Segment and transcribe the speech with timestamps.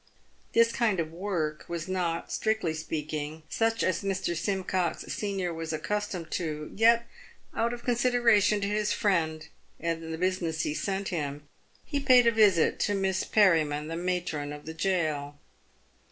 [0.53, 4.35] This kind of work was not, strictly speaking, such as Mr.
[4.35, 7.07] Simcox, senior, was accustomed to, yet
[7.55, 9.47] out of consideration to his friend,
[9.79, 11.47] and the business he sent him,
[11.85, 15.35] he paid a visit to Miss Perri man, the matron of the gaol.